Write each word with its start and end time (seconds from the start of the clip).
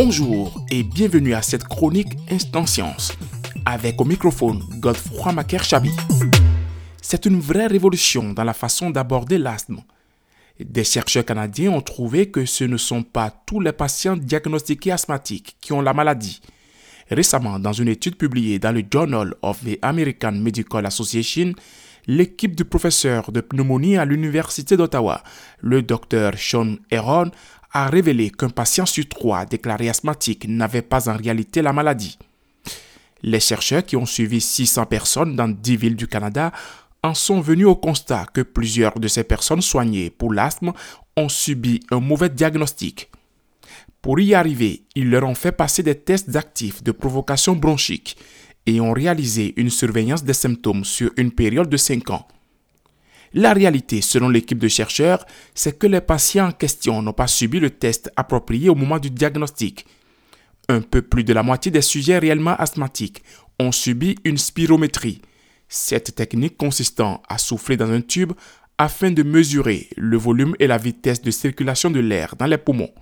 Bonjour 0.00 0.64
et 0.70 0.84
bienvenue 0.84 1.34
à 1.34 1.42
cette 1.42 1.64
chronique 1.64 2.16
Instant 2.30 2.66
Science 2.66 3.10
avec 3.66 4.00
au 4.00 4.04
microphone 4.04 4.62
Godefroy 4.78 5.32
Maker 5.32 5.64
Chabi. 5.64 5.90
C'est 7.02 7.26
une 7.26 7.40
vraie 7.40 7.66
révolution 7.66 8.32
dans 8.32 8.44
la 8.44 8.54
façon 8.54 8.90
d'aborder 8.90 9.38
l'asthme. 9.38 9.82
Des 10.60 10.84
chercheurs 10.84 11.24
canadiens 11.24 11.72
ont 11.72 11.80
trouvé 11.80 12.30
que 12.30 12.46
ce 12.46 12.62
ne 12.62 12.76
sont 12.76 13.02
pas 13.02 13.32
tous 13.44 13.58
les 13.58 13.72
patients 13.72 14.16
diagnostiqués 14.16 14.92
asthmatiques 14.92 15.56
qui 15.60 15.72
ont 15.72 15.80
la 15.80 15.92
maladie. 15.92 16.42
Récemment, 17.10 17.58
dans 17.58 17.72
une 17.72 17.88
étude 17.88 18.16
publiée 18.16 18.60
dans 18.60 18.70
le 18.70 18.84
Journal 18.88 19.34
of 19.42 19.64
the 19.64 19.80
American 19.82 20.30
Medical 20.30 20.86
Association, 20.86 21.54
l'équipe 22.06 22.54
du 22.54 22.64
professeur 22.64 23.32
de 23.32 23.40
pneumonie 23.40 23.98
à 23.98 24.04
l'Université 24.04 24.76
d'Ottawa, 24.76 25.24
le 25.60 25.82
Dr 25.82 26.30
Sean 26.36 26.76
Heron, 26.90 27.32
a 27.72 27.88
révélé 27.88 28.30
qu'un 28.30 28.48
patient 28.48 28.86
sur 28.86 29.08
trois 29.08 29.44
déclaré 29.44 29.88
asthmatique 29.88 30.46
n'avait 30.48 30.82
pas 30.82 31.08
en 31.08 31.16
réalité 31.16 31.62
la 31.62 31.72
maladie. 31.72 32.18
Les 33.22 33.40
chercheurs 33.40 33.84
qui 33.84 33.96
ont 33.96 34.06
suivi 34.06 34.40
600 34.40 34.86
personnes 34.86 35.36
dans 35.36 35.48
10 35.48 35.76
villes 35.76 35.96
du 35.96 36.06
Canada 36.06 36.52
en 37.02 37.14
sont 37.14 37.40
venus 37.40 37.66
au 37.66 37.76
constat 37.76 38.26
que 38.32 38.40
plusieurs 38.40 38.98
de 38.98 39.08
ces 39.08 39.24
personnes 39.24 39.62
soignées 39.62 40.10
pour 40.10 40.32
l'asthme 40.32 40.72
ont 41.16 41.28
subi 41.28 41.80
un 41.90 42.00
mauvais 42.00 42.28
diagnostic. 42.28 43.10
Pour 44.00 44.20
y 44.20 44.34
arriver, 44.34 44.84
ils 44.94 45.10
leur 45.10 45.24
ont 45.24 45.34
fait 45.34 45.52
passer 45.52 45.82
des 45.82 45.96
tests 45.96 46.34
actifs 46.36 46.82
de 46.82 46.92
provocation 46.92 47.56
bronchique 47.56 48.16
et 48.66 48.80
ont 48.80 48.92
réalisé 48.92 49.54
une 49.56 49.70
surveillance 49.70 50.24
des 50.24 50.32
symptômes 50.32 50.84
sur 50.84 51.10
une 51.16 51.32
période 51.32 51.68
de 51.68 51.76
5 51.76 52.10
ans. 52.10 52.28
La 53.34 53.52
réalité, 53.52 54.00
selon 54.00 54.28
l'équipe 54.28 54.58
de 54.58 54.68
chercheurs, 54.68 55.26
c'est 55.54 55.78
que 55.78 55.86
les 55.86 56.00
patients 56.00 56.48
en 56.48 56.52
question 56.52 57.02
n'ont 57.02 57.12
pas 57.12 57.26
subi 57.26 57.60
le 57.60 57.70
test 57.70 58.10
approprié 58.16 58.68
au 58.68 58.74
moment 58.74 58.98
du 58.98 59.10
diagnostic. 59.10 59.86
Un 60.68 60.80
peu 60.80 61.02
plus 61.02 61.24
de 61.24 61.32
la 61.32 61.42
moitié 61.42 61.70
des 61.70 61.82
sujets 61.82 62.18
réellement 62.18 62.56
asthmatiques 62.56 63.22
ont 63.58 63.72
subi 63.72 64.16
une 64.24 64.38
spirométrie. 64.38 65.22
Cette 65.68 66.14
technique 66.14 66.56
consistant 66.56 67.22
à 67.28 67.38
souffler 67.38 67.76
dans 67.76 67.90
un 67.90 68.00
tube 68.00 68.32
afin 68.78 69.10
de 69.10 69.22
mesurer 69.22 69.88
le 69.96 70.16
volume 70.16 70.54
et 70.58 70.66
la 70.66 70.78
vitesse 70.78 71.20
de 71.20 71.30
circulation 71.30 71.90
de 71.90 72.00
l'air 72.00 72.34
dans 72.36 72.46
les 72.46 72.58
poumons. 72.58 72.92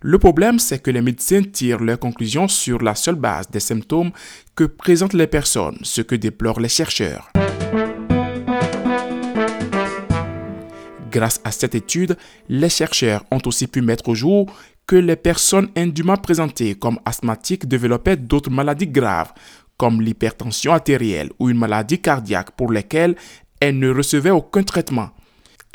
Le 0.00 0.18
problème, 0.18 0.58
c'est 0.58 0.82
que 0.82 0.90
les 0.90 1.02
médecins 1.02 1.42
tirent 1.42 1.78
leurs 1.78 1.98
conclusions 1.98 2.48
sur 2.48 2.82
la 2.82 2.94
seule 2.94 3.14
base 3.14 3.48
des 3.50 3.60
symptômes 3.60 4.10
que 4.54 4.64
présentent 4.64 5.12
les 5.14 5.26
personnes, 5.26 5.78
ce 5.82 6.02
que 6.02 6.14
déplorent 6.14 6.60
les 6.60 6.68
chercheurs. 6.68 7.30
Grâce 11.12 11.40
à 11.44 11.52
cette 11.52 11.74
étude, 11.74 12.16
les 12.48 12.70
chercheurs 12.70 13.22
ont 13.30 13.42
aussi 13.44 13.66
pu 13.66 13.82
mettre 13.82 14.08
au 14.08 14.14
jour 14.14 14.50
que 14.86 14.96
les 14.96 15.16
personnes 15.16 15.68
indûment 15.76 16.16
présentées 16.16 16.74
comme 16.74 16.98
asthmatiques 17.04 17.68
développaient 17.68 18.16
d'autres 18.16 18.50
maladies 18.50 18.86
graves, 18.86 19.32
comme 19.76 20.00
l'hypertension 20.00 20.72
artérielle 20.72 21.30
ou 21.38 21.50
une 21.50 21.58
maladie 21.58 22.00
cardiaque 22.00 22.52
pour 22.52 22.72
lesquelles 22.72 23.14
elles 23.60 23.78
ne 23.78 23.90
recevaient 23.90 24.30
aucun 24.30 24.62
traitement. 24.62 25.10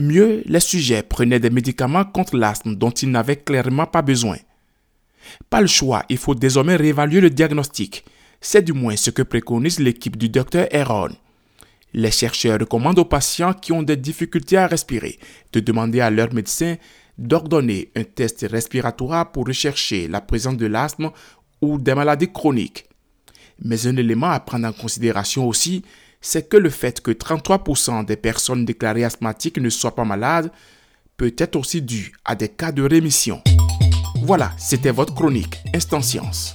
Mieux, 0.00 0.42
les 0.46 0.60
sujets 0.60 1.02
prenaient 1.02 1.40
des 1.40 1.50
médicaments 1.50 2.04
contre 2.04 2.36
l'asthme 2.36 2.74
dont 2.74 2.90
ils 2.90 3.10
n'avaient 3.10 3.36
clairement 3.36 3.86
pas 3.86 4.02
besoin. 4.02 4.38
Pas 5.50 5.60
le 5.60 5.66
choix, 5.66 6.02
il 6.08 6.16
faut 6.16 6.34
désormais 6.34 6.76
réévaluer 6.76 7.20
le 7.20 7.30
diagnostic. 7.30 8.04
C'est 8.40 8.62
du 8.62 8.72
moins 8.72 8.96
ce 8.96 9.10
que 9.10 9.22
préconise 9.22 9.80
l'équipe 9.80 10.16
du 10.16 10.30
docteur 10.30 10.66
Heron. 10.70 11.10
Les 11.96 12.10
chercheurs 12.10 12.60
recommandent 12.60 12.98
aux 12.98 13.06
patients 13.06 13.54
qui 13.54 13.72
ont 13.72 13.82
des 13.82 13.96
difficultés 13.96 14.58
à 14.58 14.66
respirer 14.66 15.18
de 15.54 15.60
demander 15.60 16.00
à 16.00 16.10
leur 16.10 16.32
médecin 16.34 16.76
d'ordonner 17.16 17.90
un 17.96 18.04
test 18.04 18.46
respiratoire 18.50 19.32
pour 19.32 19.46
rechercher 19.46 20.06
la 20.06 20.20
présence 20.20 20.58
de 20.58 20.66
l'asthme 20.66 21.10
ou 21.62 21.78
des 21.78 21.94
maladies 21.94 22.30
chroniques. 22.30 22.84
Mais 23.64 23.86
un 23.86 23.96
élément 23.96 24.28
à 24.28 24.40
prendre 24.40 24.68
en 24.68 24.72
considération 24.74 25.48
aussi, 25.48 25.86
c'est 26.20 26.46
que 26.46 26.58
le 26.58 26.68
fait 26.68 27.00
que 27.00 27.12
33% 27.12 28.04
des 28.04 28.16
personnes 28.16 28.66
déclarées 28.66 29.04
asthmatiques 29.04 29.56
ne 29.56 29.70
soient 29.70 29.94
pas 29.94 30.04
malades 30.04 30.52
peut 31.16 31.34
être 31.38 31.56
aussi 31.56 31.80
dû 31.80 32.12
à 32.26 32.34
des 32.34 32.50
cas 32.50 32.72
de 32.72 32.82
rémission. 32.82 33.40
Voilà, 34.22 34.52
c'était 34.58 34.90
votre 34.90 35.14
chronique 35.14 35.56
Instant 35.74 36.02
Science. 36.02 36.54